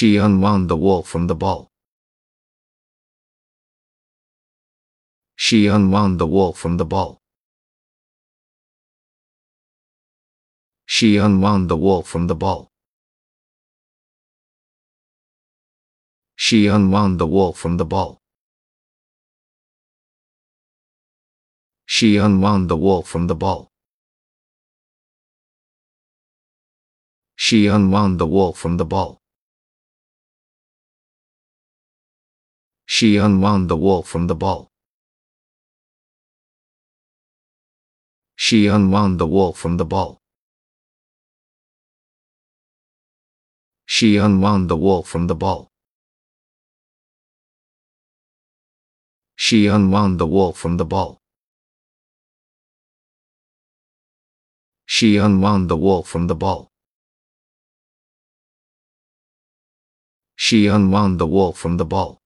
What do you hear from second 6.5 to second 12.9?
from the ball. She unwound the wool from the ball.